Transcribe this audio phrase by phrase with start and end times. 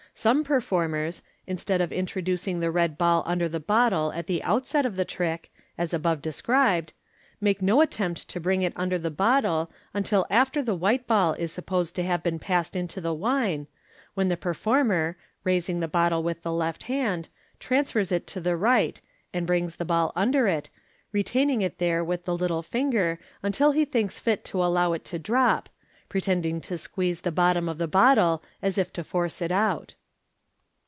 [0.13, 4.85] Some per formers, instead of introducing the red ball under the bottle at the outset
[4.85, 6.91] of the trick, as above described,
[7.39, 11.51] make no attempt to bring it under the bottle until after the white ball is
[11.53, 13.67] supposed to have been passed into the wine,
[14.13, 17.29] when the performer, raising the bottle with the left hand,
[17.59, 19.01] transfers it to the right,
[19.33, 20.69] and brings the bail undei k,
[21.13, 25.17] retaining it there with the little finger until he thinks fit to allow it to
[25.17, 25.69] drop,
[26.09, 29.93] pretending to squeeze the bottom of the bottle as if to force it out.